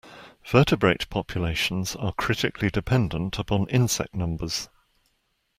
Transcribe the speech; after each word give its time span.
Vertebrate 0.49 1.07
populations 1.11 1.95
are 1.95 2.11
critically 2.13 2.71
dependent 2.71 3.37
upon 3.37 3.69
insect 3.69 4.15
numbers. 4.15 4.67